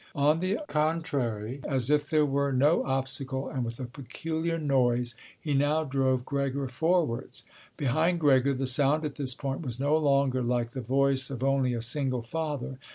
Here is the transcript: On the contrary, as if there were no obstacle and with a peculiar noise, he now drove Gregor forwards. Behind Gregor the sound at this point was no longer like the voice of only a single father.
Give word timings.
On 0.15 0.39
the 0.39 0.57
contrary, 0.67 1.59
as 1.63 1.91
if 1.91 2.09
there 2.09 2.25
were 2.25 2.51
no 2.51 2.83
obstacle 2.85 3.47
and 3.47 3.63
with 3.63 3.79
a 3.79 3.85
peculiar 3.85 4.57
noise, 4.57 5.13
he 5.39 5.53
now 5.53 5.83
drove 5.83 6.25
Gregor 6.25 6.67
forwards. 6.67 7.43
Behind 7.77 8.19
Gregor 8.19 8.55
the 8.55 8.65
sound 8.65 9.05
at 9.05 9.13
this 9.13 9.35
point 9.35 9.61
was 9.63 9.79
no 9.79 9.95
longer 9.95 10.41
like 10.41 10.71
the 10.71 10.81
voice 10.81 11.29
of 11.29 11.43
only 11.43 11.75
a 11.75 11.83
single 11.83 12.23
father. 12.23 12.79